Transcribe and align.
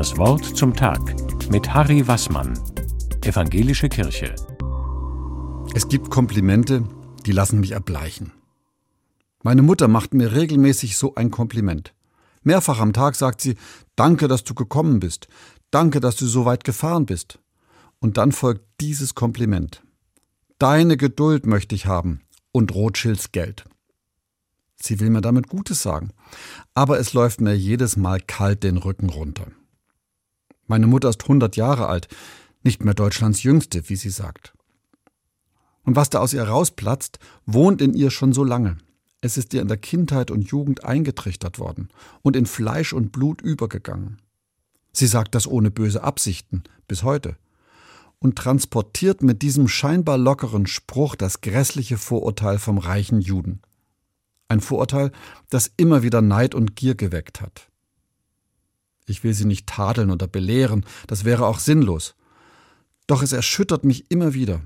Das 0.00 0.16
Wort 0.16 0.56
zum 0.56 0.74
Tag 0.74 1.14
mit 1.50 1.74
Harry 1.74 2.08
Wassmann, 2.08 2.58
Evangelische 3.22 3.90
Kirche. 3.90 4.34
Es 5.74 5.88
gibt 5.88 6.08
Komplimente, 6.08 6.88
die 7.26 7.32
lassen 7.32 7.60
mich 7.60 7.72
erbleichen. 7.72 8.32
Meine 9.42 9.60
Mutter 9.60 9.88
macht 9.88 10.14
mir 10.14 10.32
regelmäßig 10.32 10.96
so 10.96 11.16
ein 11.16 11.30
Kompliment. 11.30 11.92
Mehrfach 12.42 12.80
am 12.80 12.94
Tag 12.94 13.14
sagt 13.14 13.42
sie, 13.42 13.56
danke, 13.94 14.26
dass 14.26 14.42
du 14.42 14.54
gekommen 14.54 15.00
bist, 15.00 15.28
danke, 15.70 16.00
dass 16.00 16.16
du 16.16 16.24
so 16.24 16.46
weit 16.46 16.64
gefahren 16.64 17.04
bist. 17.04 17.38
Und 17.98 18.16
dann 18.16 18.32
folgt 18.32 18.64
dieses 18.80 19.14
Kompliment. 19.14 19.82
Deine 20.58 20.96
Geduld 20.96 21.44
möchte 21.44 21.74
ich 21.74 21.84
haben 21.84 22.22
und 22.52 22.74
Rothschilds 22.74 23.32
Geld. 23.32 23.66
Sie 24.76 24.98
will 24.98 25.10
mir 25.10 25.20
damit 25.20 25.48
Gutes 25.48 25.82
sagen, 25.82 26.08
aber 26.72 26.98
es 26.98 27.12
läuft 27.12 27.42
mir 27.42 27.54
jedes 27.54 27.98
Mal 27.98 28.18
kalt 28.18 28.62
den 28.62 28.78
Rücken 28.78 29.10
runter. 29.10 29.48
Meine 30.70 30.86
Mutter 30.86 31.08
ist 31.08 31.22
100 31.22 31.56
Jahre 31.56 31.88
alt, 31.88 32.06
nicht 32.62 32.84
mehr 32.84 32.94
Deutschlands 32.94 33.42
jüngste, 33.42 33.88
wie 33.88 33.96
sie 33.96 34.08
sagt. 34.08 34.52
Und 35.82 35.96
was 35.96 36.10
da 36.10 36.20
aus 36.20 36.32
ihr 36.32 36.44
rausplatzt, 36.44 37.18
wohnt 37.44 37.82
in 37.82 37.92
ihr 37.92 38.12
schon 38.12 38.32
so 38.32 38.44
lange. 38.44 38.78
Es 39.20 39.36
ist 39.36 39.52
ihr 39.52 39.62
in 39.62 39.66
der 39.66 39.78
Kindheit 39.78 40.30
und 40.30 40.42
Jugend 40.42 40.84
eingetrichtert 40.84 41.58
worden 41.58 41.88
und 42.22 42.36
in 42.36 42.46
Fleisch 42.46 42.92
und 42.92 43.10
Blut 43.10 43.40
übergegangen. 43.40 44.22
Sie 44.92 45.08
sagt 45.08 45.34
das 45.34 45.48
ohne 45.48 45.72
böse 45.72 46.04
Absichten, 46.04 46.62
bis 46.86 47.02
heute, 47.02 47.36
und 48.20 48.38
transportiert 48.38 49.24
mit 49.24 49.42
diesem 49.42 49.66
scheinbar 49.66 50.18
lockeren 50.18 50.68
Spruch 50.68 51.16
das 51.16 51.40
grässliche 51.40 51.98
Vorurteil 51.98 52.60
vom 52.60 52.78
reichen 52.78 53.20
Juden. 53.20 53.60
Ein 54.46 54.60
Vorurteil, 54.60 55.10
das 55.48 55.68
immer 55.76 56.04
wieder 56.04 56.22
Neid 56.22 56.54
und 56.54 56.76
Gier 56.76 56.94
geweckt 56.94 57.40
hat. 57.40 57.69
Ich 59.10 59.24
will 59.24 59.34
sie 59.34 59.44
nicht 59.44 59.66
tadeln 59.66 60.10
oder 60.10 60.28
belehren, 60.28 60.86
das 61.08 61.24
wäre 61.24 61.46
auch 61.46 61.58
sinnlos. 61.58 62.14
Doch 63.08 63.22
es 63.22 63.32
erschüttert 63.32 63.84
mich 63.84 64.10
immer 64.10 64.34
wieder. 64.34 64.62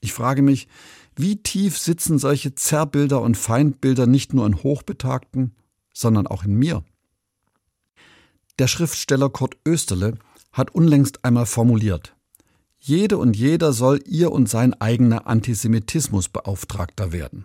Ich 0.00 0.14
frage 0.14 0.40
mich, 0.40 0.66
wie 1.14 1.42
tief 1.42 1.78
sitzen 1.78 2.18
solche 2.18 2.54
Zerrbilder 2.54 3.20
und 3.20 3.36
Feindbilder 3.36 4.06
nicht 4.06 4.32
nur 4.32 4.46
in 4.46 4.62
Hochbetagten, 4.62 5.54
sondern 5.92 6.26
auch 6.26 6.44
in 6.44 6.54
mir? 6.54 6.82
Der 8.58 8.66
Schriftsteller 8.66 9.28
Kurt 9.28 9.56
Österle 9.66 10.18
hat 10.52 10.74
unlängst 10.74 11.24
einmal 11.24 11.46
formuliert, 11.46 12.16
jede 12.78 13.18
und 13.18 13.36
jeder 13.36 13.72
soll 13.72 14.00
ihr 14.06 14.32
und 14.32 14.48
sein 14.48 14.74
eigener 14.80 15.26
Antisemitismusbeauftragter 15.26 17.12
werden. 17.12 17.44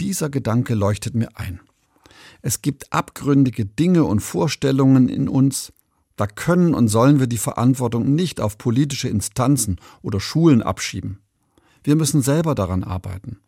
Dieser 0.00 0.28
Gedanke 0.28 0.74
leuchtet 0.74 1.14
mir 1.14 1.28
ein. 1.34 1.60
Es 2.42 2.62
gibt 2.62 2.92
abgründige 2.92 3.64
Dinge 3.64 4.04
und 4.04 4.20
Vorstellungen 4.20 5.08
in 5.08 5.28
uns, 5.28 5.72
da 6.16 6.26
können 6.26 6.74
und 6.74 6.88
sollen 6.88 7.20
wir 7.20 7.26
die 7.26 7.38
Verantwortung 7.38 8.14
nicht 8.14 8.40
auf 8.40 8.58
politische 8.58 9.08
Instanzen 9.08 9.78
oder 10.02 10.18
Schulen 10.18 10.62
abschieben. 10.62 11.20
Wir 11.84 11.94
müssen 11.94 12.22
selber 12.22 12.54
daran 12.54 12.82
arbeiten. 12.82 13.38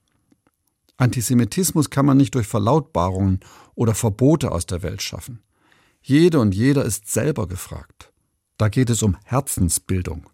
Antisemitismus 0.99 1.91
kann 1.91 2.07
man 2.07 2.17
nicht 2.17 2.35
durch 2.35 2.47
Verlautbarungen 2.47 3.41
oder 3.75 3.95
Verbote 3.95 4.53
aus 4.53 4.67
der 4.67 4.83
Welt 4.83 5.01
schaffen. 5.01 5.41
Jede 6.03 6.41
und 6.41 6.55
jeder 6.55 6.85
ist 6.85 7.11
selber 7.11 7.47
gefragt. 7.47 8.13
Da 8.57 8.69
geht 8.69 8.91
es 8.91 9.03
um 9.03 9.17
Herzensbildung. 9.25 10.29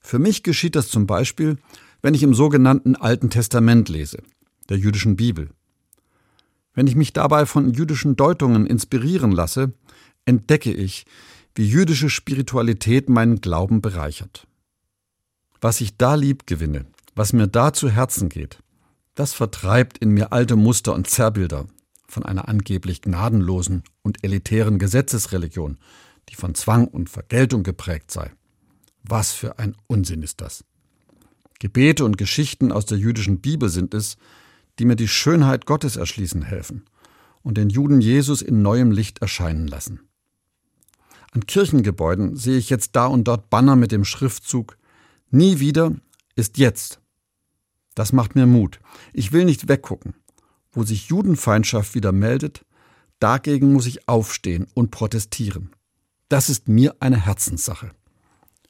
Für 0.00 0.18
mich 0.18 0.42
geschieht 0.42 0.76
das 0.76 0.88
zum 0.88 1.06
Beispiel, 1.06 1.56
wenn 2.02 2.14
ich 2.14 2.22
im 2.22 2.34
sogenannten 2.34 2.96
Alten 2.96 3.30
Testament 3.30 3.88
lese 3.88 4.22
der 4.68 4.78
jüdischen 4.78 5.16
Bibel. 5.16 5.50
Wenn 6.74 6.86
ich 6.86 6.96
mich 6.96 7.12
dabei 7.12 7.46
von 7.46 7.72
jüdischen 7.72 8.16
Deutungen 8.16 8.66
inspirieren 8.66 9.32
lasse, 9.32 9.72
entdecke 10.24 10.72
ich, 10.72 11.06
wie 11.54 11.68
jüdische 11.68 12.10
Spiritualität 12.10 13.08
meinen 13.08 13.40
Glauben 13.40 13.80
bereichert. 13.80 14.46
Was 15.60 15.80
ich 15.80 15.96
da 15.96 16.14
lieb 16.14 16.46
gewinne, 16.46 16.86
was 17.14 17.32
mir 17.32 17.46
da 17.46 17.72
zu 17.72 17.88
Herzen 17.88 18.28
geht, 18.28 18.58
das 19.14 19.32
vertreibt 19.32 19.98
in 19.98 20.10
mir 20.10 20.32
alte 20.32 20.56
Muster 20.56 20.92
und 20.94 21.08
Zerrbilder 21.08 21.66
von 22.08 22.24
einer 22.24 22.48
angeblich 22.48 23.02
gnadenlosen 23.02 23.82
und 24.02 24.22
elitären 24.24 24.78
Gesetzesreligion, 24.78 25.78
die 26.28 26.34
von 26.34 26.54
Zwang 26.54 26.88
und 26.88 27.08
Vergeltung 27.08 27.62
geprägt 27.62 28.10
sei. 28.10 28.32
Was 29.02 29.32
für 29.32 29.58
ein 29.58 29.76
Unsinn 29.86 30.22
ist 30.22 30.40
das. 30.40 30.64
Gebete 31.60 32.04
und 32.04 32.18
Geschichten 32.18 32.72
aus 32.72 32.86
der 32.86 32.98
jüdischen 32.98 33.40
Bibel 33.40 33.68
sind 33.68 33.94
es, 33.94 34.16
die 34.78 34.84
mir 34.84 34.96
die 34.96 35.08
Schönheit 35.08 35.66
Gottes 35.66 35.96
erschließen 35.96 36.42
helfen 36.42 36.84
und 37.42 37.58
den 37.58 37.68
Juden 37.68 38.00
Jesus 38.00 38.42
in 38.42 38.62
neuem 38.62 38.90
Licht 38.90 39.20
erscheinen 39.20 39.66
lassen. 39.66 40.00
An 41.32 41.46
Kirchengebäuden 41.46 42.36
sehe 42.36 42.58
ich 42.58 42.70
jetzt 42.70 42.94
da 42.96 43.06
und 43.06 43.24
dort 43.24 43.50
Banner 43.50 43.76
mit 43.76 43.92
dem 43.92 44.04
Schriftzug 44.04 44.76
Nie 45.30 45.58
wieder 45.58 45.92
ist 46.36 46.58
jetzt. 46.58 47.00
Das 47.94 48.12
macht 48.12 48.34
mir 48.34 48.46
Mut. 48.46 48.80
Ich 49.12 49.32
will 49.32 49.44
nicht 49.44 49.68
weggucken. 49.68 50.14
Wo 50.70 50.84
sich 50.84 51.08
Judenfeindschaft 51.08 51.94
wieder 51.94 52.12
meldet, 52.12 52.64
dagegen 53.18 53.72
muss 53.72 53.86
ich 53.86 54.08
aufstehen 54.08 54.66
und 54.74 54.90
protestieren. 54.90 55.70
Das 56.28 56.48
ist 56.48 56.68
mir 56.68 56.96
eine 57.00 57.24
Herzenssache. 57.24 57.92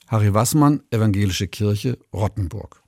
Harry 0.06 0.34
Wassmann, 0.34 0.82
Evangelische 0.90 1.48
Kirche, 1.48 1.98
Rottenburg. 2.12 2.83